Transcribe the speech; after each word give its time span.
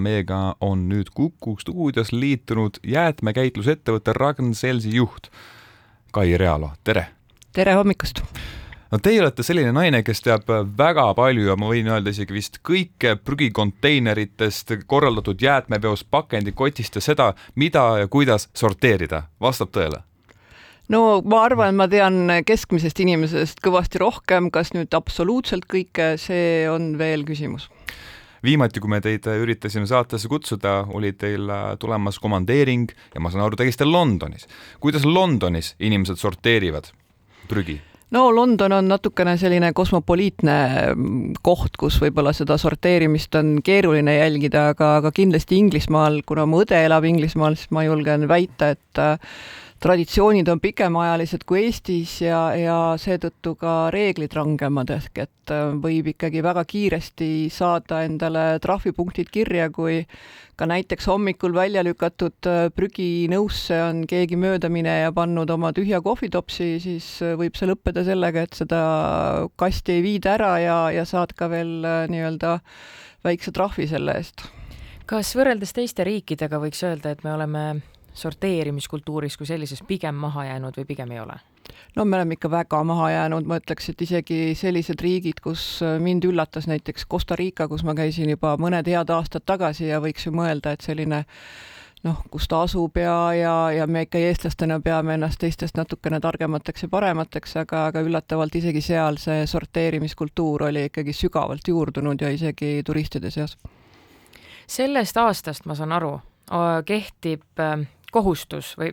meiega 0.00 0.40
on 0.60 0.88
nüüd 0.90 1.12
Kuku 1.14 1.56
stuudios 1.60 2.12
liitunud 2.12 2.80
jäätmekäitlusettevõtte 2.86 4.16
Ragn-Sellsi 4.16 4.94
juht 4.96 5.30
Kai 6.12 6.38
Realo, 6.38 6.72
tere! 6.84 7.06
tere 7.52 7.74
hommikust! 7.74 8.24
no 8.90 8.98
teie 8.98 9.20
olete 9.22 9.44
selline 9.46 9.72
naine, 9.74 10.02
kes 10.02 10.22
teab 10.24 10.50
väga 10.78 11.06
palju 11.14 11.46
ja 11.50 11.56
ma 11.60 11.70
võin 11.70 11.90
öelda 11.92 12.10
isegi 12.14 12.34
vist 12.34 12.60
kõike 12.66 13.16
prügikonteineritest, 13.24 14.74
korraldatud 14.90 15.42
jäätmeveost, 15.42 16.08
pakendikotist 16.10 16.98
ja 16.98 17.04
seda, 17.04 17.32
mida 17.54 17.84
ja 18.02 18.08
kuidas 18.10 18.48
sorteerida. 18.54 19.22
vastab 19.40 19.70
tõele? 19.76 20.02
no 20.88 21.20
ma 21.22 21.44
arvan, 21.46 21.76
ma 21.78 21.86
tean 21.88 22.42
keskmisest 22.46 23.00
inimesest 23.00 23.62
kõvasti 23.62 24.02
rohkem, 24.02 24.50
kas 24.50 24.74
nüüd 24.74 24.94
absoluutselt 24.96 25.70
kõike, 25.70 26.16
see 26.18 26.66
on 26.70 26.96
veel 26.98 27.24
küsimus 27.28 27.70
viimati, 28.44 28.80
kui 28.80 28.90
me 28.92 29.00
teid 29.04 29.26
üritasime 29.30 29.86
saatesse 29.90 30.28
kutsuda, 30.30 30.84
oli 30.94 31.12
teil 31.12 31.50
tulemas 31.78 32.18
komandeering 32.22 32.90
ja 33.14 33.20
ma 33.20 33.32
saan 33.32 33.44
aru, 33.46 33.58
tegite 33.60 33.88
Londonis. 33.88 34.48
kuidas 34.80 35.04
Londonis 35.04 35.74
inimesed 35.80 36.20
sorteerivad 36.20 36.92
prügi? 37.48 37.80
no 38.10 38.24
London 38.34 38.72
on 38.72 38.88
natukene 38.90 39.36
selline 39.38 39.72
kosmopoliitne 39.76 40.56
mm, 40.94 41.38
koht, 41.42 41.76
kus 41.78 42.00
võib-olla 42.02 42.32
seda 42.36 42.58
sorteerimist 42.60 43.34
on 43.38 43.58
keeruline 43.64 44.16
jälgida, 44.16 44.70
aga, 44.74 44.96
aga 45.00 45.12
kindlasti 45.14 45.60
Inglismaal, 45.62 46.22
kuna 46.26 46.46
mu 46.50 46.64
õde 46.64 46.80
elab 46.86 47.06
Inglismaal, 47.06 47.58
siis 47.58 47.70
ma 47.74 47.84
julgen 47.86 48.26
väita, 48.30 48.72
et 48.74 49.04
traditsioonid 49.80 50.48
on 50.52 50.60
pikemaajalised 50.60 51.46
kui 51.48 51.62
Eestis 51.64 52.18
ja, 52.20 52.40
ja 52.56 52.76
seetõttu 53.00 53.54
ka 53.60 53.74
reeglid 53.92 54.34
rangemad, 54.36 54.90
ehk 54.92 55.22
et 55.24 55.52
äh, 55.54 55.72
võib 55.80 56.10
ikkagi 56.12 56.42
väga 56.44 56.64
kiiresti 56.68 57.48
saada 57.52 58.02
endale 58.04 58.60
trahvipunktid 58.60 59.30
kirja, 59.32 59.70
kui 59.72 60.02
ka 60.60 60.68
näiteks 60.68 61.08
hommikul 61.08 61.54
välja 61.56 61.84
lükatud 61.86 62.48
äh, 62.50 62.66
prüginõusse 62.76 63.78
on 63.86 64.02
keegi 64.10 64.36
mööda 64.40 64.68
mine 64.72 64.98
ja 65.00 65.14
pannud 65.16 65.50
oma 65.50 65.72
tühja 65.76 66.02
kohvitopsi, 66.04 66.74
siis 66.84 67.06
äh, 67.24 67.32
võib 67.40 67.56
see 67.56 67.70
lõppeda 67.70 68.04
sellega, 68.04 68.44
et 68.44 68.58
seda 68.60 68.80
kasti 69.60 69.96
ei 69.96 70.04
viida 70.04 70.34
ära 70.36 70.54
ja, 70.60 70.80
ja 70.92 71.06
saad 71.08 71.32
ka 71.36 71.48
veel 71.52 71.78
nii-öelda 72.12 72.58
väikse 73.24 73.52
trahvi 73.56 73.88
selle 73.88 74.18
eest. 74.20 74.44
kas 75.08 75.32
võrreldes 75.34 75.72
teiste 75.72 76.04
riikidega 76.04 76.60
võiks 76.60 76.84
öelda, 76.84 77.16
et 77.16 77.24
me 77.24 77.32
oleme 77.32 77.64
sorteerimiskultuuris 78.14 79.36
kui 79.36 79.46
sellises 79.46 79.82
pigem 79.86 80.14
maha 80.14 80.44
jäänud 80.44 80.76
või 80.76 80.86
pigem 80.88 81.10
ei 81.14 81.20
ole? 81.20 81.38
no 81.96 82.04
me 82.04 82.16
oleme 82.16 82.34
ikka 82.34 82.50
väga 82.50 82.84
maha 82.84 83.10
jäänud, 83.10 83.46
ma 83.46 83.58
ütleks, 83.60 83.90
et 83.90 84.02
isegi 84.02 84.54
sellised 84.58 85.00
riigid, 85.00 85.40
kus 85.42 85.80
mind 85.98 86.24
üllatas 86.26 86.66
näiteks 86.70 87.06
Costa 87.10 87.36
Rica, 87.36 87.68
kus 87.68 87.84
ma 87.86 87.94
käisin 87.94 88.30
juba 88.30 88.56
mõned 88.60 88.88
head 88.90 89.10
aastad 89.10 89.46
tagasi 89.46 89.90
ja 89.90 90.00
võiks 90.02 90.26
ju 90.26 90.34
mõelda, 90.34 90.74
et 90.74 90.86
selline 90.86 91.24
noh, 92.06 92.22
kus 92.30 92.48
ta 92.48 92.62
asub 92.64 92.96
ja, 92.96 93.16
ja, 93.36 93.54
ja 93.74 93.86
me 93.86 94.04
ikka 94.06 94.18
eestlastena 94.18 94.80
peame 94.84 95.14
ennast 95.18 95.40
teistest 95.42 95.76
natukene 95.76 96.20
targemateks 96.20 96.86
ja 96.86 96.88
paremateks, 96.92 97.56
aga, 97.64 97.86
aga 97.90 98.02
üllatavalt 98.06 98.56
isegi 98.56 98.82
seal 98.84 99.20
see 99.20 99.44
sorteerimiskultuur 99.50 100.68
oli 100.70 100.86
ikkagi 100.88 101.14
sügavalt 101.16 101.68
juurdunud 101.68 102.20
ja 102.20 102.32
isegi 102.32 102.80
turistide 102.86 103.30
seas. 103.30 103.56
sellest 104.66 105.16
aastast, 105.16 105.66
ma 105.66 105.74
saan 105.74 105.92
aru, 105.92 106.14
kehtib 106.86 107.60
äh, 107.60 107.86
kohustus 108.10 108.74
või 108.78 108.92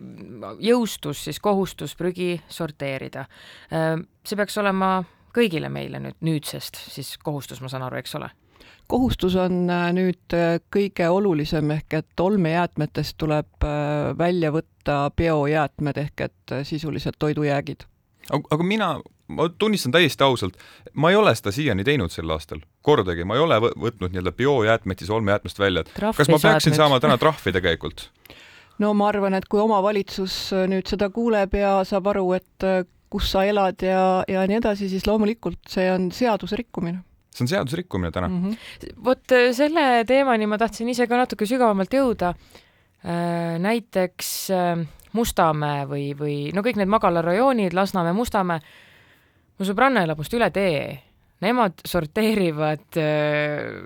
jõustus 0.60 1.24
siis 1.28 1.40
kohustus 1.40 1.96
prügi 1.96 2.42
sorteerida. 2.50 3.26
see 3.70 4.38
peaks 4.38 4.58
olema 4.58 5.04
kõigile 5.38 5.70
meile 5.70 6.02
nüüd 6.02 6.20
nüüdsest 6.22 6.80
siis 6.90 7.18
kohustus, 7.24 7.62
ma 7.62 7.70
saan 7.70 7.86
aru, 7.88 8.00
eks 8.02 8.16
ole? 8.20 8.30
kohustus 8.88 9.36
on 9.36 9.68
äh, 9.70 9.90
nüüd 9.96 10.36
äh, 10.36 10.58
kõige 10.74 11.10
olulisem 11.12 11.72
ehk 11.76 12.00
et 12.00 12.24
olmejäätmetest 12.24 13.18
tuleb 13.20 13.68
äh, 13.68 14.16
välja 14.18 14.54
võtta 14.56 15.10
biojäätmed 15.16 16.02
ehk 16.06 16.26
et 16.30 16.56
sisuliselt 16.64 17.20
toidujäägid. 17.20 17.84
aga 18.32 18.64
mina, 18.64 18.90
ma 19.28 19.50
tunnistan 19.50 19.92
täiesti 19.92 20.24
ausalt, 20.24 20.58
ma 20.94 21.12
ei 21.12 21.16
ole 21.16 21.36
seda 21.36 21.52
siiani 21.52 21.84
teinud 21.84 22.12
sel 22.12 22.30
aastal, 22.32 22.64
kordagi, 22.82 23.24
ma 23.24 23.36
ei 23.36 23.44
ole 23.44 23.60
võtnud 23.60 24.12
nii-öelda 24.12 24.32
biojäätmed 24.32 25.00
siis 25.00 25.12
olmejäätmest 25.12 25.60
välja, 25.60 25.84
et 25.84 25.92
kas 26.18 26.32
ma 26.32 26.40
peaksin 26.42 26.76
saama 26.76 27.00
täna 27.04 27.18
trahvi 27.18 27.52
tegelikult? 27.52 28.10
No 28.84 28.94
ma 28.98 29.10
arvan, 29.12 29.38
et 29.38 29.48
kui 29.50 29.62
omavalitsus 29.62 30.38
äh, 30.56 30.68
nüüd 30.70 30.88
seda 30.90 31.10
kuuleb 31.14 31.56
ja 31.58 31.80
saab 31.88 32.12
aru, 32.14 32.30
et 32.38 32.68
äh, 32.68 32.84
kus 33.12 33.32
sa 33.34 33.46
elad 33.48 33.82
ja, 33.86 34.24
ja 34.30 34.44
nii 34.50 34.60
edasi, 34.60 34.90
siis 34.92 35.08
loomulikult 35.08 35.62
see 35.72 35.88
on 35.94 36.10
seaduse 36.16 36.60
rikkumine 36.60 37.02
see 37.32 37.46
on 37.46 37.52
seaduse 37.52 37.78
rikkumine 37.80 38.12
täna 38.12 38.28
mm. 38.28 38.44
-hmm. 38.44 38.94
vot 39.06 39.32
äh, 39.32 39.50
selle 39.56 40.04
teemani 40.08 40.48
ma 40.48 40.58
tahtsin 40.58 40.90
ise 40.90 41.08
ka 41.08 41.18
natuke 41.18 41.46
sügavamalt 41.46 41.94
jõuda. 41.94 42.34
näiteks 43.62 44.50
Mustamäe 45.14 45.86
või, 45.88 46.06
või 46.18 46.52
no 46.54 46.62
kõik 46.66 46.76
need 46.76 46.90
magalarajoonid, 46.90 47.74
Lasnamäe, 47.74 48.14
Mustamäe. 48.14 48.60
mu 49.60 49.66
sõbranna 49.66 50.04
elab 50.04 50.18
must 50.18 50.34
üle 50.34 50.50
tee. 50.52 51.00
Nemad 51.42 51.74
sorteerivad 51.86 52.98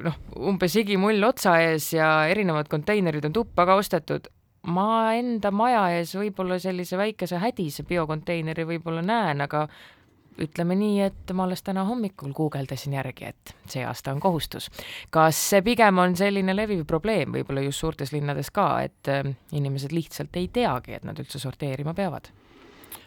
noh, 0.03 0.15
umbes 0.35 0.75
higimull 0.75 1.23
otsa 1.23 1.59
ees 1.61 1.93
ja 1.93 2.27
erinevad 2.27 2.71
konteinerid 2.71 3.25
on 3.25 3.33
tuppa 3.33 3.65
ka 3.65 3.75
ostetud 3.75 4.31
ma 4.69 5.13
enda 5.17 5.51
maja 5.51 5.87
ees 5.95 6.13
võib-olla 6.17 6.59
sellise 6.61 6.97
väikese 6.99 7.39
hädise 7.41 7.85
biokonteineri 7.87 8.67
võib-olla 8.75 9.01
näen, 9.01 9.41
aga 9.41 9.65
ütleme 10.41 10.75
nii, 10.79 10.99
et 11.03 11.33
ma 11.35 11.45
alles 11.45 11.63
täna 11.65 11.83
hommikul 11.87 12.31
guugeldasin 12.35 12.95
järgi, 12.95 13.31
et 13.33 13.53
see 13.69 13.83
aasta 13.85 14.13
on 14.13 14.21
kohustus. 14.23 14.69
kas 15.09 15.39
see 15.49 15.61
pigem 15.65 15.97
on 16.01 16.15
selline 16.15 16.55
leviv 16.55 16.85
probleem 16.87 17.33
võib-olla 17.35 17.65
just 17.65 17.83
suurtes 17.83 18.13
linnades 18.13 18.51
ka, 18.53 18.67
et 18.85 19.11
äh, 19.11 19.33
inimesed 19.51 19.91
lihtsalt 19.95 20.37
ei 20.39 20.47
teagi, 20.53 20.95
et 20.97 21.07
nad 21.07 21.19
üldse 21.19 21.39
sorteerima 21.41 21.93
peavad? 21.97 22.31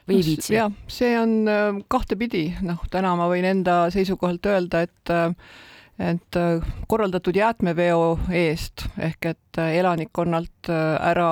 või 0.09 0.19
ei 0.21 0.27
viitsi? 0.27 0.57
jah, 0.59 0.73
see 0.89 1.15
on 1.19 1.37
äh, 1.49 1.79
kahtepidi, 1.89 2.49
noh, 2.67 2.83
täna 2.93 3.15
ma 3.19 3.29
võin 3.31 3.47
enda 3.49 3.85
seisukohalt 3.95 4.51
öelda, 4.53 4.85
et 4.89 5.15
äh, 5.15 5.31
et 5.99 6.37
äh, 6.37 6.75
korraldatud 6.89 7.37
jäätmeveo 7.37 8.19
eest 8.33 8.87
ehk 8.99 9.27
et 9.31 9.59
äh, 9.59 9.77
elanikkonnalt 9.79 10.69
äh, 10.69 11.11
ära 11.11 11.29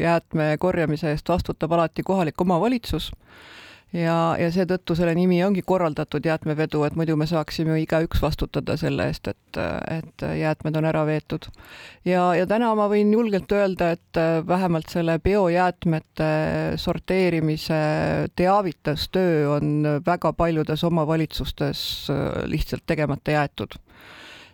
jäätme 0.00 0.56
korjamise 0.60 1.10
eest 1.10 1.28
vastutab 1.28 1.72
alati 1.72 2.02
kohalik 2.02 2.40
omavalitsus 2.40 3.12
ja, 3.94 4.16
ja 4.40 4.50
seetõttu 4.52 4.96
selle 4.98 5.14
nimi 5.16 5.38
ongi 5.46 5.62
korraldatud 5.66 6.26
jäätmevedu, 6.26 6.82
et 6.86 6.96
muidu 6.98 7.16
me 7.20 7.26
saaksime 7.30 7.74
ju 7.74 7.84
igaüks 7.84 8.22
vastutada 8.22 8.76
selle 8.80 9.06
eest, 9.10 9.30
et, 9.30 9.60
et 9.94 10.26
jäätmed 10.40 10.78
on 10.80 10.88
ära 10.90 11.04
veetud. 11.06 11.48
ja, 12.04 12.26
ja 12.34 12.46
täna 12.50 12.72
ma 12.78 12.88
võin 12.90 13.12
julgelt 13.14 13.52
öelda, 13.52 13.92
et 13.94 14.20
vähemalt 14.48 14.90
selle 14.92 15.18
biojäätmete 15.22 16.30
sorteerimise 16.80 17.80
teavitustöö 18.36 19.48
on 19.56 19.88
väga 20.06 20.32
paljudes 20.32 20.84
omavalitsustes 20.84 21.84
lihtsalt 22.50 22.86
tegemata 22.86 23.38
jäetud 23.38 23.78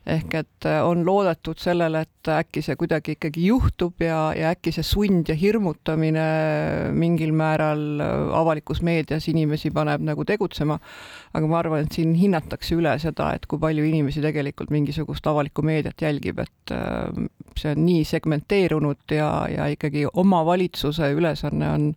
ehk 0.08 0.34
et 0.34 0.66
äh, 0.66 0.80
on 0.86 1.02
loodetud 1.04 1.60
sellele, 1.60 2.02
et 2.06 2.28
äkki 2.32 2.62
see 2.64 2.76
kuidagi 2.80 3.14
ikkagi 3.16 3.42
juhtub 3.50 4.00
ja, 4.00 4.30
ja 4.36 4.52
äkki 4.54 4.72
see 4.72 4.84
sund 4.86 5.28
ja 5.28 5.36
hirmutamine 5.36 6.24
mingil 6.96 7.34
määral 7.36 8.00
äh, 8.00 8.14
avalikus 8.40 8.80
meedias 8.86 9.28
inimesi 9.28 9.70
paneb 9.74 10.04
nagu 10.06 10.24
tegutsema. 10.24 10.78
aga 11.34 11.46
ma 11.46 11.58
arvan, 11.60 11.84
et 11.84 11.92
siin 11.92 12.14
hinnatakse 12.16 12.74
üle 12.74 12.96
seda, 12.98 13.34
et 13.36 13.44
kui 13.46 13.60
palju 13.60 13.84
inimesi 13.86 14.22
tegelikult 14.24 14.72
mingisugust 14.72 15.26
avalikku 15.26 15.62
meediat 15.62 16.00
jälgib, 16.00 16.40
et 16.40 16.74
äh, 16.74 17.28
see 17.60 17.74
on 17.74 17.84
nii 17.84 18.04
segmenteerunud 18.08 19.16
ja, 19.16 19.30
ja 19.52 19.68
ikkagi 19.68 20.06
omavalitsuse 20.08 21.12
ülesanne 21.12 21.70
on 21.70 21.90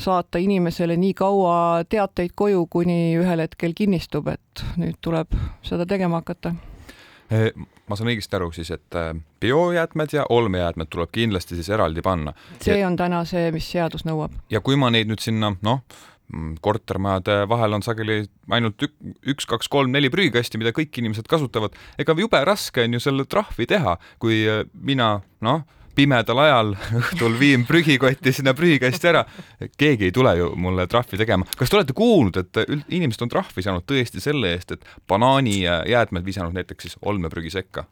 saata 0.00 0.40
inimesele 0.42 0.96
nii 0.98 1.14
kaua 1.14 1.84
teateid 1.88 2.34
koju, 2.34 2.66
kuni 2.72 3.14
ühel 3.20 3.44
hetkel 3.46 3.76
kinnistub, 3.76 4.32
et 4.34 4.66
nüüd 4.80 4.98
tuleb 5.04 5.38
seda 5.66 5.86
tegema 5.86 6.22
hakata 6.24 6.56
ma 7.30 7.98
saan 7.98 8.10
õigesti 8.10 8.38
aru 8.38 8.50
siis, 8.54 8.70
et 8.74 8.98
eh, 8.98 9.10
biojäätmed 9.42 10.14
ja 10.14 10.26
olmejäätmed 10.28 10.90
tuleb 10.90 11.12
kindlasti 11.14 11.58
siis 11.58 11.70
eraldi 11.70 12.02
panna. 12.02 12.34
see 12.62 12.80
on 12.86 12.96
täna 12.98 13.24
see, 13.28 13.50
mis 13.54 13.66
seadus 13.70 14.06
nõuab. 14.08 14.34
ja 14.50 14.62
kui 14.64 14.78
ma 14.80 14.90
neid 14.90 15.10
nüüd 15.10 15.22
sinna 15.22 15.52
noh, 15.66 15.82
mm, 16.32 16.58
kortermajade 16.64 17.42
vahel 17.50 17.78
on 17.78 17.86
sageli 17.86 18.22
ainult 18.50 18.82
ük, 18.86 18.94
üks, 19.34 19.46
kaks, 19.50 19.70
kolm, 19.70 19.92
neli 19.94 20.10
prügikasti, 20.10 20.58
mida 20.58 20.74
kõik 20.76 21.02
inimesed 21.02 21.30
kasutavad, 21.30 21.76
ega 21.98 22.16
jube 22.18 22.42
raske 22.46 22.86
on 22.86 22.98
ju 22.98 23.02
selle 23.02 23.26
trahvi 23.30 23.68
teha, 23.70 23.98
kui 24.22 24.42
eh, 24.46 24.64
mina 24.74 25.18
noh 25.46 25.66
pimedal 25.94 26.38
ajal 26.44 26.74
õhtul 27.00 27.36
viin 27.40 27.64
prügikotti 27.68 28.32
sinna 28.34 28.54
prügikasti 28.56 29.10
ära. 29.10 29.24
keegi 29.78 30.08
ei 30.08 30.12
tule 30.14 30.36
ju 30.38 30.52
mulle 30.56 30.86
trahvi 30.86 31.18
tegema. 31.20 31.46
kas 31.56 31.70
te 31.70 31.76
olete 31.76 31.96
kuulnud, 31.96 32.36
et 32.36 32.62
inimesed 32.88 33.22
on 33.26 33.32
trahvi 33.32 33.62
saanud 33.62 33.86
tõesti 33.86 34.22
selle 34.22 34.54
eest, 34.54 34.72
et 34.76 34.84
banaanijäätmed 35.08 36.24
visanud 36.24 36.56
näiteks 36.56 36.88
siis 36.88 37.00
olmeprügi 37.02 37.50
sekka? 37.50 37.86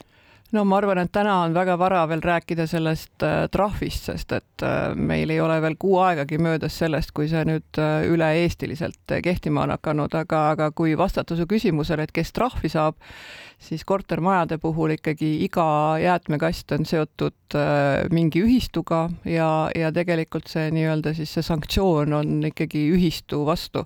No 0.53 0.65
ma 0.65 0.79
arvan, 0.81 1.03
et 1.03 1.13
täna 1.13 1.35
on 1.45 1.55
väga 1.57 1.77
vara 1.81 2.03
veel 2.09 2.23
rääkida 2.25 2.67
sellest 2.71 3.25
äh, 3.27 3.47
trahvist, 3.53 4.09
sest 4.09 4.33
et 4.37 4.65
äh, 4.65 4.95
meil 4.97 5.31
ei 5.31 5.41
ole 5.45 5.59
veel 5.63 5.77
kuu 5.81 5.99
aegagi 6.03 6.39
möödas 6.41 6.79
sellest, 6.81 7.13
kui 7.17 7.29
see 7.29 7.45
nüüd 7.49 7.81
äh, 7.83 8.07
üle-eestiliselt 8.09 9.19
kehtima 9.25 9.67
on 9.67 9.75
hakanud, 9.77 10.15
aga, 10.17 10.45
aga 10.55 10.71
kui 10.77 10.97
vastata 10.99 11.37
su 11.37 11.49
küsimusele, 11.51 12.09
et 12.09 12.15
kes 12.17 12.33
trahvi 12.37 12.73
saab, 12.73 12.97
siis 13.59 13.85
kortermajade 13.85 14.61
puhul 14.63 14.95
ikkagi 14.95 15.35
iga 15.45 15.99
jäätmekast 15.99 16.77
on 16.77 16.87
seotud 16.87 17.57
mingi 18.15 18.45
ühistuga 18.45 19.09
ja, 19.27 19.49
ja 19.75 19.91
tegelikult 19.91 20.47
see 20.53 20.69
nii-öelda 20.77 21.15
siis 21.17 21.33
see 21.35 21.43
sanktsioon 21.43 22.15
on 22.21 22.37
ikkagi 22.53 22.85
ühistu 22.95 23.43
vastu 23.49 23.83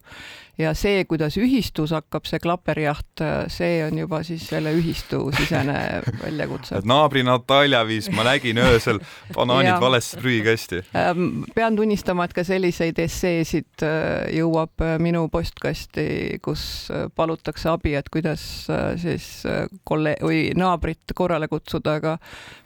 ja 0.60 0.72
see, 0.76 1.04
kuidas 1.08 1.36
ühistus 1.40 1.92
hakkab, 1.94 2.26
see 2.28 2.40
klaperjaht, 2.42 3.22
see 3.52 3.80
on 3.86 3.98
juba 4.02 4.22
siis 4.26 4.44
selle 4.50 4.74
ühistu 4.76 5.24
sisene 5.36 5.78
väljakutse. 6.22 6.51
Et 6.78 6.87
naabri 6.88 7.22
Natalja 7.26 7.82
viis, 7.88 8.08
ma 8.14 8.25
nägin 8.26 8.60
öösel 8.62 9.00
banaanid 9.34 9.81
valesse 9.81 10.20
prügikasti. 10.20 10.82
Ähm, 10.96 11.44
pean 11.54 11.76
tunnistama, 11.76 12.26
et 12.28 12.34
ka 12.37 12.44
selliseid 12.46 12.99
esseesid 13.02 13.84
äh, 13.87 14.28
jõuab 14.38 14.84
äh, 14.84 14.96
minu 15.02 15.26
postkasti, 15.32 16.06
kus 16.44 16.64
äh, 16.93 17.06
palutakse 17.16 17.70
abi, 17.72 17.94
et 17.99 18.10
kuidas 18.12 18.43
siis 19.00 19.28
kolleeg- 19.88 20.22
või 20.25 20.43
naabrit 20.58 21.14
korrale 21.16 21.49
kutsuda, 21.50 21.96
aga 22.00 22.16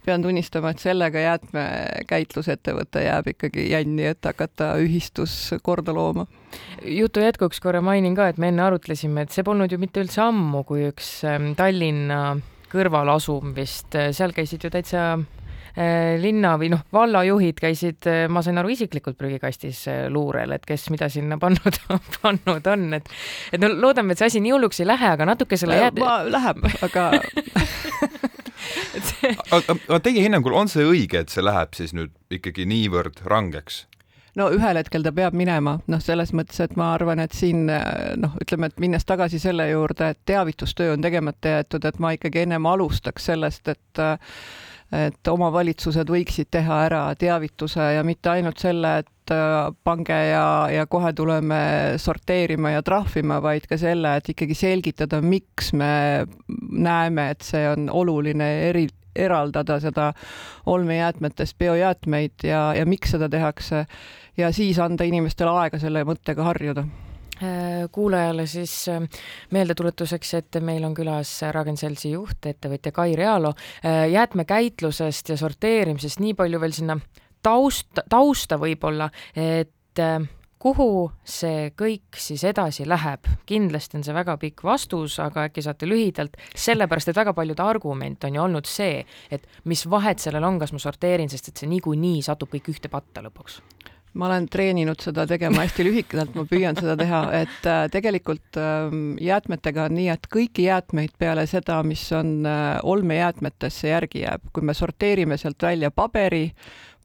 pean 0.07 0.23
tunnistama, 0.23 0.71
et 0.71 0.83
sellega 0.83 1.23
jäätmekäitlusettevõte 1.23 3.03
jääb 3.07 3.33
ikkagi 3.35 3.71
jänni, 3.73 4.07
et 4.13 4.25
hakata 4.25 4.75
ühistus 4.83 5.35
korda 5.67 5.95
looma. 5.97 6.27
Jutu 6.87 7.21
jätkuks 7.21 7.61
korra 7.61 7.83
mainin 7.83 8.15
ka, 8.17 8.29
et 8.31 8.39
me 8.39 8.53
enne 8.53 8.63
arutlesime, 8.67 9.27
et 9.27 9.35
see 9.35 9.45
polnud 9.47 9.73
ju 9.73 9.81
mitte 9.83 10.03
üldse 10.05 10.23
ammu, 10.23 10.63
kui 10.69 10.87
üks 10.91 11.19
ähm, 11.27 11.55
Tallinna 11.59 12.37
kõrval 12.73 13.11
asuv 13.17 13.51
vist, 13.57 13.95
äh, 13.95 14.13
seal 14.17 14.35
käisid 14.37 14.65
ju 14.67 14.71
täitsa 14.73 15.05
äh, 15.17 16.17
linna 16.23 16.55
või 16.61 16.71
noh, 16.75 16.83
vallajuhid 16.95 17.61
käisid, 17.63 18.07
äh, 18.11 18.27
ma 18.33 18.43
sain 18.45 18.59
aru, 18.61 18.73
isiklikult 18.75 19.19
prügikastis 19.21 19.85
luurel, 20.13 20.57
et 20.57 20.67
kes 20.69 20.89
mida 20.95 21.09
sinna 21.13 21.39
pannud, 21.43 21.81
pannud 22.21 22.71
on, 22.73 22.87
et 22.99 23.11
et 23.53 23.63
no 23.63 23.71
loodame, 23.73 24.15
et 24.15 24.23
see 24.23 24.31
asi 24.33 24.45
nii 24.45 24.55
hulluks 24.57 24.83
ei 24.83 24.91
lähe, 24.91 25.13
aga 25.17 25.29
natuke 25.29 25.59
selle 25.61 25.79
jääd... 25.81 26.01
Läheb, 26.33 26.65
aga 26.87 27.11
aga, 29.57 29.77
aga 29.77 30.01
teie 30.03 30.25
hinnangul 30.25 30.57
on 30.57 30.71
see 30.73 30.87
õige, 30.87 31.23
et 31.23 31.33
see 31.33 31.45
läheb 31.45 31.77
siis 31.79 31.95
nüüd 31.97 32.15
ikkagi 32.33 32.67
niivõrd 32.69 33.23
rangeks? 33.29 33.85
No 34.37 34.51
ühel 34.55 34.79
hetkel 34.81 35.05
ta 35.07 35.13
peab 35.17 35.37
minema, 35.39 35.79
noh, 35.89 36.03
selles 36.03 36.33
mõttes, 36.37 36.61
et 36.65 36.77
ma 36.77 36.93
arvan, 36.95 37.23
et 37.25 37.35
siin 37.37 37.67
noh, 37.67 38.37
ütleme, 38.43 38.71
et 38.71 38.81
minnes 38.83 39.05
tagasi 39.09 39.41
selle 39.43 39.69
juurde, 39.71 40.13
et 40.13 40.23
teavitustöö 40.29 40.95
on 40.95 41.05
tegemata 41.05 41.57
jäetud, 41.57 41.85
et 41.89 42.01
ma 42.03 42.13
ikkagi 42.17 42.45
ennem 42.45 42.73
alustaks 42.73 43.31
sellest, 43.33 43.75
et 43.75 44.07
et 44.95 45.29
omavalitsused 45.29 46.07
võiksid 46.07 46.47
teha 46.55 46.77
ära 46.87 47.01
teavituse 47.19 47.89
ja 47.97 48.05
mitte 48.07 48.31
ainult 48.31 48.61
selle, 48.63 48.93
et 49.03 49.33
pange 49.83 50.19
ja, 50.29 50.45
ja 50.71 50.85
kohe 50.87 51.11
tuleme 51.17 51.59
sorteerima 51.99 52.77
ja 52.77 52.85
trahvima, 52.87 53.41
vaid 53.43 53.67
ka 53.67 53.79
selle, 53.81 54.15
et 54.21 54.31
ikkagi 54.31 54.55
selgitada, 54.55 55.19
miks 55.23 55.73
me 55.75 56.23
näeme, 56.71 57.31
et 57.35 57.43
see 57.43 57.65
on 57.73 57.91
oluline 57.91 58.51
eri, 58.69 58.87
eraldada 59.19 59.81
seda 59.81 60.13
olmejäätmetest 60.67 61.59
biojäätmeid 61.59 62.47
ja, 62.47 62.69
ja 62.75 62.87
miks 62.87 63.15
seda 63.17 63.29
tehakse 63.29 63.87
ja 64.37 64.53
siis 64.53 64.79
anda 64.79 65.05
inimestele 65.05 65.51
aega 65.63 65.81
selle 65.81 66.05
mõttega 66.09 66.47
harjuda 66.47 66.85
äh, 67.43 67.87
kuulajale 67.93 68.47
siis 68.51 68.75
äh, 68.93 69.03
meeldetuletuseks, 69.51 70.35
et 70.41 70.61
meil 70.61 70.85
on 70.85 70.95
külas 70.97 71.33
Ragn-Sellsi 71.53 72.13
juht, 72.15 72.47
ettevõtja 72.47 72.93
Kai 72.93 73.17
Realo. 73.17 73.55
Äh, 73.85 74.07
jäätmekäitlusest 74.13 75.35
ja 75.35 75.39
sorteerimisest 75.41 76.21
nii 76.21 76.35
palju 76.39 76.61
veel 76.61 76.77
sinna 76.77 76.99
taust, 77.43 78.05
tausta 78.11 78.59
võib-olla, 78.61 79.09
et 79.37 79.73
kuhu 80.67 81.11
see 81.23 81.71
kõik 81.79 82.19
siis 82.19 82.43
edasi 82.49 82.87
läheb? 82.89 83.27
kindlasti 83.47 84.01
on 84.01 84.05
see 84.07 84.15
väga 84.17 84.35
pikk 84.43 84.65
vastus, 84.67 85.21
aga 85.23 85.47
äkki 85.47 85.63
saate 85.63 85.87
lühidalt, 85.87 86.35
sellepärast 86.59 87.13
et 87.13 87.19
väga 87.19 87.35
paljude 87.37 87.63
argument 87.63 88.25
on 88.27 88.35
ju 88.35 88.43
olnud 88.43 88.67
see, 88.71 89.05
et 89.31 89.47
mis 89.71 89.85
vahet 89.91 90.23
sellel 90.23 90.45
on, 90.49 90.59
kas 90.59 90.75
ma 90.75 90.83
sorteerin, 90.83 91.31
sest 91.31 91.53
et 91.53 91.63
see 91.63 91.71
niikuinii 91.71 92.25
satub 92.27 92.51
kõik 92.51 92.73
ühte 92.75 92.91
patta 92.91 93.23
lõpuks. 93.23 93.61
Ma 94.17 94.31
olen 94.31 94.47
treeninud 94.49 95.03
seda 95.05 95.27
tegema 95.29 95.61
hästi 95.61 95.85
lühikeselt, 95.85 96.33
ma 96.35 96.47
püüan 96.49 96.79
seda 96.79 96.95
teha, 96.99 97.21
et 97.37 97.69
äh, 97.69 97.83
tegelikult 97.93 98.59
äh, 98.59 98.89
jäätmetega 99.23 99.85
on 99.87 99.95
nii, 99.99 100.09
et 100.15 100.27
kõiki 100.33 100.65
jäätmeid 100.67 101.15
peale 101.21 101.45
seda, 101.51 101.83
mis 101.87 102.03
on 102.17 102.41
äh, 102.49 102.79
olmejäätmetesse 102.83 103.93
järgi 103.93 104.25
jääb, 104.25 104.49
kui 104.57 104.65
me 104.65 104.75
sorteerime 104.75 105.37
sealt 105.39 105.69
välja 105.69 105.93
paberi, 105.93 106.47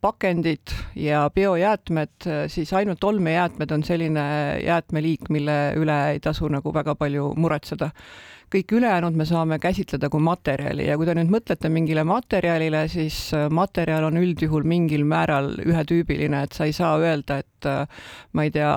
pakendid 0.01 0.73
ja 0.95 1.29
biojäätmed, 1.35 2.25
siis 2.49 2.73
ainult 2.73 3.03
olmejäätmed 3.03 3.71
on 3.71 3.83
selline 3.83 4.23
jäätmeliik, 4.65 5.29
mille 5.29 5.57
üle 5.77 5.97
ei 6.15 6.19
tasu 6.19 6.49
nagu 6.49 6.73
väga 6.73 6.95
palju 6.97 7.33
muretseda 7.37 7.91
kõik 8.51 8.73
ülejäänud 8.75 9.15
me 9.15 9.25
saame 9.25 9.57
käsitleda 9.63 10.09
kui 10.11 10.21
materjali 10.23 10.83
ja 10.89 10.97
kui 10.99 11.07
te 11.07 11.13
nüüd 11.15 11.31
mõtlete 11.31 11.69
mingile 11.71 12.03
materjalile, 12.07 12.83
siis 12.91 13.17
äh, 13.35 13.47
materjal 13.53 14.09
on 14.09 14.19
üldjuhul 14.19 14.65
mingil 14.67 15.05
määral 15.07 15.53
ühetüübiline, 15.63 16.43
et 16.43 16.57
sa 16.57 16.67
ei 16.67 16.75
saa 16.75 16.97
öelda, 16.99 17.39
et 17.45 17.69
äh, 17.69 18.03
ma 18.35 18.45
ei 18.47 18.51
tea, 18.51 18.73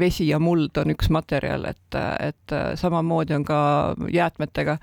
vesi 0.00 0.28
ja 0.28 0.40
muld 0.42 0.76
on 0.80 0.92
üks 0.92 1.08
materjal, 1.14 1.64
et, 1.72 1.96
äh, 1.96 2.12
et 2.28 2.56
samamoodi 2.80 3.38
on 3.38 3.48
ka 3.48 3.58
jäätmetega. 4.12 4.76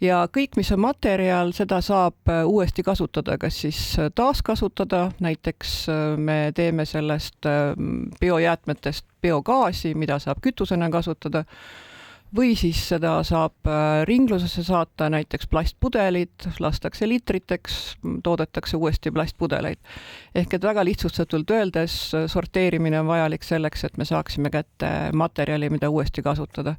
ja 0.00 0.24
kõik, 0.32 0.56
mis 0.56 0.72
on 0.72 0.80
materjal, 0.86 1.52
seda 1.52 1.82
saab 1.84 2.32
uuesti 2.46 2.82
kasutada, 2.82 3.36
kas 3.38 3.60
siis 3.66 3.80
taaskasutada, 4.14 5.10
näiteks 5.20 5.86
me 6.16 6.52
teeme 6.56 6.86
sellest 6.88 7.44
biojäätmetest 8.20 9.04
biogaasi, 9.22 9.94
mida 9.94 10.18
saab 10.18 10.40
kütusena 10.42 10.88
kasutada 10.90 11.44
või 12.36 12.54
siis 12.56 12.80
seda 12.88 13.18
saab 13.26 13.68
äh, 13.68 14.02
ringlusesse 14.08 14.64
saata, 14.64 15.10
näiteks 15.12 15.48
plastpudelid 15.52 16.48
lastakse 16.60 17.08
liitriteks, 17.08 17.80
toodetakse 18.22 18.76
uuesti 18.76 19.10
plastpudeleid. 19.10 19.78
ehk 20.34 20.54
et 20.54 20.62
väga 20.64 20.84
lihtsustatult 20.84 21.50
öeldes 21.50 21.96
sorteerimine 22.26 23.00
on 23.00 23.06
vajalik 23.06 23.42
selleks, 23.44 23.84
et 23.84 23.96
me 23.96 24.04
saaksime 24.04 24.50
kätte 24.50 25.10
materjali, 25.12 25.70
mida 25.70 25.90
uuesti 25.90 26.22
kasutada 26.22 26.76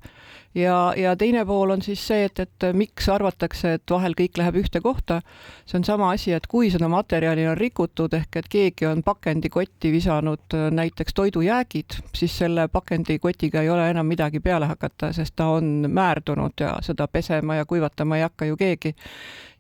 ja, 0.56 0.94
ja 0.98 1.16
teine 1.16 1.46
pool 1.46 1.70
on 1.70 1.82
siis 1.82 2.02
see, 2.08 2.26
et, 2.28 2.40
et 2.40 2.68
miks 2.78 3.08
arvatakse, 3.10 3.76
et 3.78 3.94
vahel 3.94 4.16
kõik 4.18 4.38
läheb 4.38 4.60
ühte 4.64 4.82
kohta. 4.82 5.22
see 5.66 5.78
on 5.80 5.86
sama 5.88 6.12
asi, 6.14 6.34
et 6.34 6.48
kui 6.48 6.70
seda 6.72 6.88
materjali 6.92 7.48
on 7.48 7.58
rikutud 7.58 8.14
ehk 8.14 8.38
et 8.42 8.50
keegi 8.50 8.88
on 8.90 9.04
pakendikotti 9.04 9.92
visanud 9.92 10.58
äh, 10.58 10.70
näiteks 10.72 11.14
toidujäägid, 11.14 12.00
siis 12.16 12.38
selle 12.38 12.68
pakendikotiga 12.68 13.62
ei 13.62 13.70
ole 13.70 13.90
enam 13.90 14.08
midagi 14.08 14.40
peale 14.40 14.70
hakata, 14.70 15.14
sest 15.14 15.36
ta 15.36 15.43
on 15.46 15.88
määrdunud 15.90 16.60
ja 16.60 16.78
seda 16.82 17.08
pesema 17.08 17.56
ja 17.56 17.66
kuivatama 17.66 18.18
ei 18.18 18.26
hakka 18.26 18.46
ju 18.46 18.58
keegi. 18.58 18.96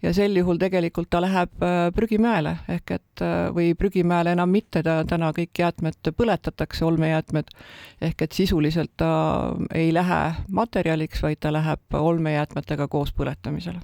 Ja 0.03 0.11
sel 0.13 0.35
juhul 0.35 0.57
tegelikult 0.59 1.07
ta 1.09 1.21
läheb 1.23 1.63
äh, 1.63 1.87
prügimäele 1.95 2.57
ehk 2.69 2.91
et 2.91 3.23
äh, 3.23 3.47
või 3.55 3.71
prügimäele 3.79 4.33
enam 4.35 4.51
mitte, 4.51 4.83
ta 4.83 4.99
täna 5.07 5.31
kõik 5.35 5.63
jäätmed 5.63 6.11
põletatakse, 6.17 6.83
olmejäätmed, 6.85 7.55
ehk 8.01 8.27
et 8.27 8.35
sisuliselt 8.35 8.91
ta 8.97 9.13
ei 9.73 9.93
lähe 9.93 10.21
materjaliks, 10.51 11.23
vaid 11.23 11.39
ta 11.39 11.53
läheb 11.55 11.99
olmejäätmetega 12.03 12.87
koos 12.91 13.15
põletamisele 13.15 13.79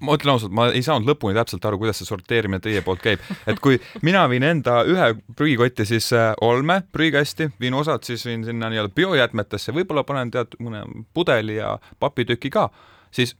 ma 0.00 0.16
ütlen 0.16 0.34
ausalt, 0.34 0.54
ma 0.56 0.68
ei 0.74 0.82
saanud 0.84 1.08
lõpuni 1.08 1.36
täpselt 1.36 1.64
aru, 1.68 1.80
kuidas 1.82 2.00
see 2.00 2.08
sorteerimine 2.08 2.62
teie 2.64 2.82
poolt 2.86 3.02
käib, 3.04 3.24
et 3.50 3.60
kui 3.62 3.80
mina 4.06 4.24
viin 4.32 4.46
enda 4.46 4.80
ühe 4.88 5.10
prügikotti 5.36 5.86
siis 5.88 6.10
olme 6.44 6.80
prügikasti, 6.92 7.50
viin 7.60 7.76
osad 7.76 8.06
siis 8.08 8.24
viin 8.26 8.44
sinna 8.46 8.70
nii-öelda 8.72 8.94
biojäätmetesse, 8.96 9.74
võib-olla 9.76 10.04
panen 10.08 10.32
tead 10.34 10.56
mõne 10.62 10.84
pudeli 11.14 11.58
ja 11.60 11.76
papitüki 12.00 12.50
ka, 12.50 12.68
siis 13.14 13.36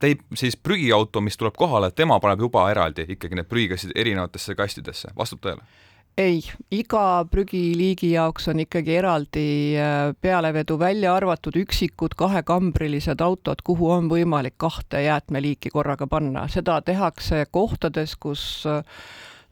teib 0.00 0.24
siis 0.34 0.56
prügiauto, 0.56 1.20
mis 1.20 1.36
tuleb 1.36 1.56
kohale, 1.60 1.90
tema 1.92 2.20
paneb 2.20 2.46
juba 2.46 2.64
eraldi 2.72 3.04
ikkagi 3.16 3.36
need 3.36 3.48
prügikastid 3.50 3.92
erinevatesse 3.94 4.56
kastidesse, 4.58 5.12
vastab 5.16 5.44
tõele? 5.44 5.66
Ei, 6.18 6.40
iga 6.74 7.24
prügiliigi 7.30 8.12
jaoks 8.14 8.48
on 8.52 8.60
ikkagi 8.64 8.96
eraldi 9.00 9.46
äh, 9.78 10.10
pealevedu, 10.20 10.78
välja 10.78 11.14
arvatud 11.14 11.56
üksikud 11.60 12.16
kahekambrilised 12.18 13.22
autod, 13.24 13.62
kuhu 13.64 13.90
on 13.94 14.10
võimalik 14.10 14.58
kahte 14.60 15.02
jäätmeliiki 15.06 15.72
korraga 15.72 16.06
panna, 16.10 16.46
seda 16.48 16.80
tehakse 16.82 17.44
kohtades, 17.50 18.16
kus 18.20 18.44
äh, 18.66 18.82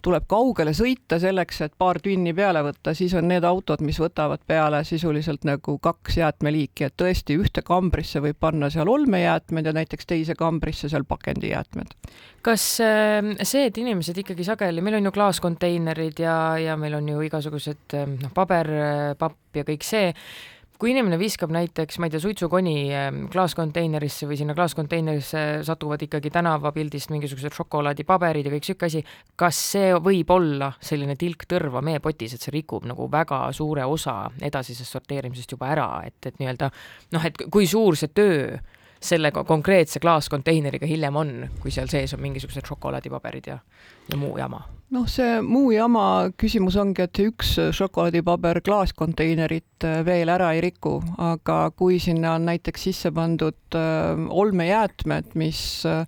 tuleb 0.03 0.27
kaugele 0.31 0.73
sõita 0.77 1.19
selleks, 1.23 1.61
et 1.67 1.75
paar 1.79 2.01
tünni 2.03 2.35
peale 2.37 2.63
võtta, 2.67 2.95
siis 2.95 3.15
on 3.19 3.29
need 3.31 3.45
autod, 3.47 3.83
mis 3.85 3.99
võtavad 4.01 4.43
peale 4.47 4.83
sisuliselt 4.87 5.47
nagu 5.49 5.79
kaks 5.83 6.19
jäätmeliiki, 6.21 6.89
et 6.89 6.97
tõesti 7.01 7.39
ühte 7.39 7.65
kambrisse 7.67 8.23
võib 8.25 8.39
panna 8.41 8.71
seal 8.71 8.89
olmejäätmed 8.89 9.67
ja 9.67 9.75
näiteks 9.77 10.07
teise 10.07 10.37
kambrisse 10.39 10.89
seal 10.89 11.07
pakendijäätmed. 11.09 11.95
kas 12.43 12.67
äh, 12.85 13.33
see, 13.43 13.67
et 13.67 13.79
inimesed 13.79 14.19
ikkagi 14.23 14.47
sageli, 14.47 14.85
meil 14.85 15.01
on 15.01 15.11
ju 15.11 15.15
klaaskonteinerid 15.15 16.23
ja, 16.23 16.37
ja 16.63 16.77
meil 16.77 16.95
on 17.01 17.09
ju 17.09 17.25
igasugused 17.27 17.99
noh, 18.23 18.33
paber, 18.35 18.71
papp 19.19 19.59
ja 19.59 19.67
kõik 19.67 19.85
see, 19.85 20.13
kui 20.79 20.93
inimene 20.93 21.19
viskab 21.19 21.51
näiteks, 21.55 21.99
ma 21.99 22.07
ei 22.07 22.13
tea, 22.15 22.23
suitsukoni 22.23 22.75
ähm, 22.95 23.25
klaaskonteinerisse 23.33 24.29
või 24.31 24.39
sinna 24.39 24.55
klaaskonteinerisse 24.55 25.43
satuvad 25.67 26.05
ikkagi 26.07 26.31
tänavapildist 26.35 27.11
mingisugused 27.11 27.57
šokolaadipaberid 27.59 28.47
ja 28.47 28.53
kõik 28.55 28.63
niisugune 28.69 28.91
asi, 28.93 29.03
kas 29.39 29.59
see 29.75 29.91
võib 30.05 30.31
olla 30.35 30.71
selline 30.79 31.19
tilk 31.19 31.49
tõrva 31.51 31.83
meepotis, 31.85 32.37
et 32.37 32.47
see 32.47 32.55
rikub 32.55 32.87
nagu 32.87 33.09
väga 33.11 33.41
suure 33.57 33.87
osa 33.91 34.21
edasisest 34.39 34.95
sorteerimisest 34.95 35.57
juba 35.57 35.73
ära, 35.75 35.89
et, 36.07 36.19
et 36.31 36.39
nii-öelda 36.39 36.71
noh, 37.17 37.27
et 37.27 37.47
kui 37.51 37.67
suur 37.67 37.99
see 37.99 38.15
töö 38.15 38.59
selle 39.01 39.31
konkreetse 39.33 40.01
klaaskonteineriga 40.03 40.87
hiljem 40.87 41.17
on, 41.17 41.31
kui 41.63 41.71
seal 41.75 41.91
sees 41.91 42.15
on 42.15 42.23
mingisugused 42.23 42.67
šokolaadipaberid 42.67 43.47
ja, 43.53 43.59
ja 44.11 44.19
muu 44.19 44.37
jama? 44.39 44.65
noh, 44.95 45.05
see 45.11 45.39
muu 45.45 45.71
jama 45.75 46.05
küsimus 46.41 46.79
ongi, 46.81 47.05
et 47.05 47.21
üks 47.21 47.55
šokolaadipaber 47.77 48.63
klaaskonteinerit 48.65 49.87
äh, 49.87 50.01
veel 50.07 50.33
ära 50.33 50.53
ei 50.57 50.63
riku, 50.65 50.97
aga 51.21 51.61
kui 51.77 51.99
sinna 52.03 52.37
on 52.39 52.49
näiteks 52.49 52.89
sisse 52.89 53.13
pandud 53.15 53.77
äh, 53.77 54.25
olmejäätmed, 54.29 55.35
mis 55.39 55.61
äh, 55.87 56.07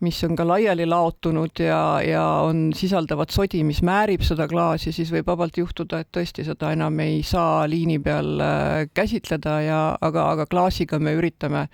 mis 0.00 0.18
on 0.24 0.36
ka 0.38 0.46
laiali 0.46 0.86
laotunud 0.86 1.62
ja, 1.62 1.80
ja 2.04 2.24
on, 2.46 2.68
sisaldavad 2.76 3.32
sodi, 3.34 3.64
mis 3.66 3.80
määrib 3.86 4.22
seda 4.26 4.48
klaasi, 4.50 4.92
siis 4.94 5.10
võib 5.14 5.26
vabalt 5.26 5.58
juhtuda, 5.58 6.02
et 6.02 6.12
tõesti 6.14 6.46
seda 6.46 6.72
enam 6.76 7.00
ei 7.02 7.22
saa 7.26 7.64
liini 7.70 7.98
peal 8.02 8.38
käsitleda 8.94 9.58
ja 9.66 9.80
aga, 10.00 10.30
aga 10.36 10.46
klaasiga 10.46 11.02
me 11.02 11.16
üritame 11.18 11.66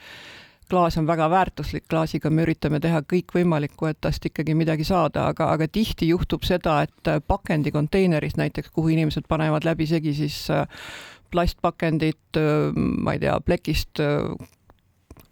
klaas 0.70 0.96
on 0.98 1.06
väga 1.06 1.28
väärtuslik, 1.30 1.84
klaasiga 1.90 2.30
me 2.30 2.44
üritame 2.46 2.80
teha 2.82 3.02
kõikvõimalikku, 3.08 3.88
et 3.90 4.00
tast 4.02 4.24
ikkagi 4.26 4.56
midagi 4.56 4.86
saada, 4.88 5.28
aga, 5.32 5.50
aga 5.54 5.68
tihti 5.68 6.08
juhtub 6.08 6.46
seda, 6.46 6.80
et 6.86 7.10
pakendikonteineris 7.28 8.38
näiteks, 8.40 8.72
kuhu 8.74 8.94
inimesed 8.94 9.28
panevad 9.28 9.66
läbisegi 9.68 10.14
siis 10.16 10.38
äh, 10.50 10.64
plastpakendit, 11.32 12.40
äh, 12.40 12.72
ma 12.74 13.16
ei 13.16 13.22
tea, 13.22 13.36
plekist 13.44 14.02
äh, 14.02 14.48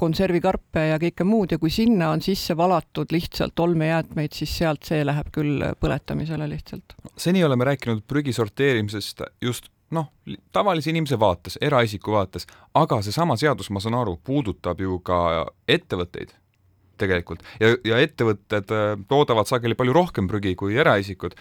konservikarpe 0.02 0.86
ja 0.90 0.98
kõike 1.02 1.26
muud 1.26 1.54
ja 1.54 1.60
kui 1.62 1.70
sinna 1.72 2.10
on 2.14 2.22
sisse 2.24 2.56
valatud 2.58 3.14
lihtsalt 3.14 3.58
olmejäätmeid, 3.62 4.34
siis 4.34 4.56
sealt 4.62 4.88
see 4.88 5.04
läheb 5.06 5.30
küll 5.34 5.62
põletamisele 5.80 6.48
lihtsalt. 6.50 6.96
seni 7.16 7.44
oleme 7.44 7.70
rääkinud 7.70 8.02
prügi 8.08 8.34
sorteerimisest 8.36 9.22
just 9.42 9.70
noh, 9.92 10.08
tavalise 10.52 10.90
inimese 10.90 11.18
vaates, 11.20 11.58
eraisiku 11.60 12.14
vaates, 12.16 12.46
aga 12.74 13.02
seesama 13.04 13.36
seadus, 13.36 13.68
ma 13.70 13.82
saan 13.82 13.98
aru, 13.98 14.16
puudutab 14.24 14.80
ju 14.80 14.98
ka 15.04 15.18
ettevõtteid 15.68 16.32
tegelikult 17.02 17.42
ja, 17.60 17.74
ja 17.86 17.98
ettevõtted 18.02 18.72
äh, 18.72 18.94
toodavad 19.10 19.48
sageli 19.50 19.76
palju 19.78 19.94
rohkem 19.96 20.28
prügi 20.30 20.54
kui 20.58 20.78
eraisikud 20.78 21.36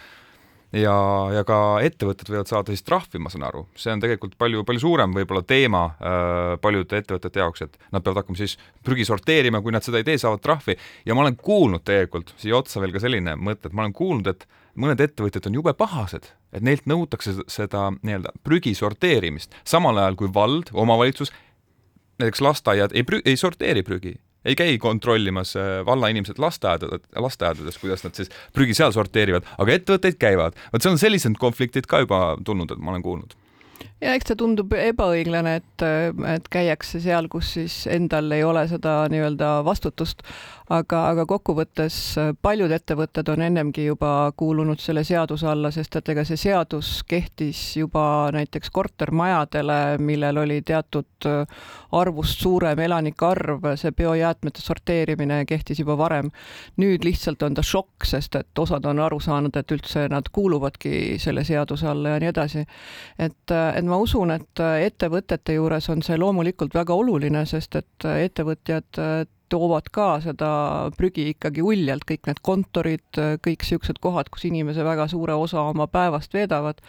ja, 0.76 0.94
ja 1.36 1.42
ka 1.48 1.58
ettevõtted 1.84 2.30
võivad 2.32 2.50
saada 2.50 2.72
siis 2.72 2.84
trahvi, 2.86 3.20
ma 3.22 3.32
saan 3.32 3.46
aru, 3.48 3.64
see 3.78 3.92
on 3.94 4.02
tegelikult 4.02 4.36
palju, 4.40 4.64
palju 4.68 4.82
suurem 4.82 5.14
võib-olla 5.16 5.44
teema 5.46 5.84
äh, 5.92 6.54
paljude 6.62 7.02
ettevõtete 7.02 7.42
jaoks, 7.42 7.66
et 7.66 7.78
nad 7.92 8.04
peavad 8.04 8.22
hakkama 8.22 8.40
siis 8.40 8.56
prügi 8.84 9.06
sorteerima, 9.08 9.62
kui 9.64 9.74
nad 9.74 9.84
seda 9.84 10.00
ei 10.00 10.08
tee, 10.08 10.18
saavad 10.20 10.42
trahvi. 10.44 10.76
Ja 11.06 11.16
ma 11.16 11.26
olen 11.26 11.36
kuulnud 11.36 11.84
tegelikult 11.86 12.34
siia 12.40 12.56
otsa 12.58 12.82
veel 12.82 12.94
ka 12.94 13.02
selline 13.02 13.36
mõte, 13.36 13.68
et 13.68 13.76
ma 13.76 13.84
olen 13.84 13.96
kuulnud, 13.96 14.32
et 14.32 14.48
mõned 14.78 15.00
ettevõtjad 15.04 15.50
on 15.50 15.60
jube 15.60 15.76
pahased, 15.76 16.30
et 16.56 16.64
neilt 16.64 16.88
nõutakse 16.88 17.36
seda 17.52 17.90
nii-öelda 18.00 18.32
prügi 18.44 18.74
sorteerimist, 18.78 19.52
samal 19.68 20.00
ajal 20.00 20.16
kui 20.20 20.32
vald, 20.32 20.72
omavalitsus, 20.72 21.32
näiteks 22.22 22.44
lasteaiad 22.44 22.96
ei 22.96 23.04
prü-, 23.08 23.22
ei 23.28 23.36
sorteeri 23.36 23.84
prügi, 23.84 24.16
ei 24.44 24.56
käi 24.58 24.78
kontrollimas 24.82 25.56
äh, 25.56 25.84
valla 25.86 26.10
inimesed 26.12 26.40
lasteaedades, 26.42 27.06
lasteaedades, 27.16 27.78
kuidas 27.82 28.04
nad 28.06 28.18
siis 28.18 28.32
prügi 28.54 28.76
seal 28.78 28.94
sorteerivad, 28.94 29.46
aga 29.58 29.78
ettevõtteid 29.78 30.18
käivad. 30.20 30.58
vot 30.72 30.82
seal 30.82 30.96
on 30.96 31.02
sellised 31.02 31.38
konfliktid 31.40 31.88
ka 31.90 32.02
juba 32.04 32.24
tulnud, 32.44 32.72
et 32.72 32.82
ma 32.82 32.94
olen 32.94 33.06
kuulnud 33.06 33.38
ja 34.02 34.14
eks 34.16 34.30
see 34.30 34.38
tundub 34.38 34.72
ebaõiglane, 34.76 35.56
et, 35.60 35.84
et 36.34 36.48
käiakse 36.52 37.00
seal, 37.02 37.28
kus 37.32 37.52
siis 37.56 37.76
endal 37.90 38.30
ei 38.34 38.44
ole 38.46 38.64
seda 38.70 39.02
nii-öelda 39.12 39.54
vastutust, 39.66 40.24
aga, 40.72 41.00
aga 41.12 41.24
kokkuvõttes 41.28 41.96
paljud 42.42 42.72
ettevõtted 42.72 43.28
on 43.32 43.42
ennemgi 43.44 43.84
juba 43.86 44.32
kuulunud 44.36 44.80
selle 44.80 45.04
seaduse 45.04 45.46
alla, 45.48 45.70
sest 45.74 45.98
et 45.98 46.08
ega 46.14 46.24
see 46.28 46.38
seadus 46.40 46.90
kehtis 47.08 47.60
juba 47.76 48.04
näiteks 48.34 48.72
kortermajadele, 48.72 49.78
millel 50.02 50.42
oli 50.44 50.60
teatud 50.66 51.28
arvust 51.98 52.44
suurem 52.44 52.80
elanike 52.86 53.26
arv, 53.26 53.68
see 53.80 53.92
biojäätmete 53.96 54.64
sorteerimine 54.64 55.42
kehtis 55.48 55.82
juba 55.82 55.98
varem. 55.98 56.30
nüüd 56.80 57.04
lihtsalt 57.04 57.42
on 57.42 57.54
ta 57.54 57.62
šokk, 57.62 58.06
sest 58.08 58.36
et 58.40 58.58
osad 58.58 58.84
on 58.88 59.02
aru 59.02 59.20
saanud, 59.20 59.56
et 59.56 59.76
üldse 59.76 60.06
nad 60.08 60.28
kuuluvadki 60.32 61.18
selle 61.22 61.44
seaduse 61.44 61.88
alla 61.88 62.16
ja 62.16 62.22
nii 62.22 62.32
edasi. 62.32 62.64
et, 63.18 63.50
et 63.50 63.84
ma 63.84 63.98
usun, 64.00 64.30
et 64.30 64.64
ettevõtete 64.86 65.58
juures 65.58 65.88
on 65.92 66.02
see 66.02 66.16
loomulikult 66.18 66.74
väga 66.74 66.94
oluline, 66.94 67.46
sest 67.46 67.76
et 67.76 68.10
ettevõtjad 68.12 69.02
toovad 69.52 69.90
ka 69.92 70.08
seda 70.24 70.52
prügi 70.96 71.28
ikkagi 71.34 71.64
uljalt, 71.64 72.06
kõik 72.08 72.30
need 72.30 72.40
kontorid, 72.44 73.20
kõik 73.44 73.66
niisugused 73.66 74.00
kohad, 74.02 74.32
kus 74.32 74.48
inimese 74.48 74.86
väga 74.86 75.08
suure 75.12 75.36
osa 75.36 75.66
oma 75.72 75.88
päevast 75.92 76.34
veedavad 76.34 76.80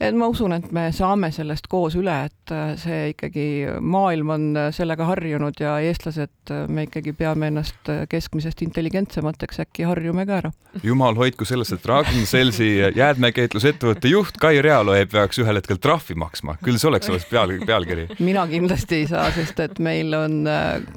et 0.00 0.16
ma 0.16 0.28
usun, 0.30 0.54
et 0.56 0.70
me 0.74 0.88
saame 0.94 1.30
sellest 1.34 1.68
koos 1.70 1.96
üle, 1.98 2.14
et 2.28 2.52
äh, 2.54 2.74
see 2.80 3.12
ikkagi, 3.12 3.46
maailm 3.80 4.32
on 4.34 4.46
äh, 4.58 4.68
sellega 4.74 5.06
harjunud 5.08 5.60
ja 5.60 5.76
eestlased, 5.84 6.34
äh, 6.50 6.64
me 6.68 6.86
ikkagi 6.88 7.14
peame 7.16 7.50
ennast 7.52 7.90
keskmisest 8.10 8.64
intelligentsemateks, 8.66 9.60
äkki 9.64 9.86
harjume 9.88 10.26
ka 10.28 10.40
ära. 10.42 10.52
jumal 10.82 11.16
hoidku 11.18 11.46
sellest, 11.48 11.76
et 11.76 11.86
Ragn-Sellsi 11.86 12.70
jäätmekäitlusettevõtte 12.96 14.10
juht 14.10 14.38
Kai 14.42 14.62
Realo 14.64 14.96
ei 14.98 15.06
peaks 15.10 15.38
ühel 15.42 15.60
hetkel 15.60 15.78
trahvi 15.82 16.16
maksma, 16.18 16.56
küll 16.64 16.80
see 16.80 16.90
oleks 16.90 17.10
alles 17.12 17.28
peal, 17.30 17.54
pealkiri. 17.66 18.08
mina 18.18 18.46
kindlasti 18.50 19.02
ei 19.02 19.08
saa, 19.10 19.28
sest 19.34 19.62
et 19.62 19.78
meil 19.82 20.14
on 20.18 20.42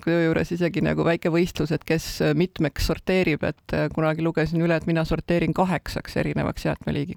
töö 0.03 0.23
juures 0.25 0.51
isegi 0.55 0.81
nagu 0.85 1.05
väike 1.05 1.31
võistlus, 1.33 1.71
et 1.75 1.85
kes 1.87 2.09
mitmeks 2.37 2.89
sorteerib, 2.89 3.45
et 3.47 3.77
kunagi 3.93 4.25
lugesin 4.25 4.63
üle, 4.65 4.77
et 4.77 4.89
mina 4.89 5.05
sorteerin 5.07 5.53
kaheksaks 5.57 6.17
erinevaks 6.23 6.65
jäätmeliigiks 6.67 7.07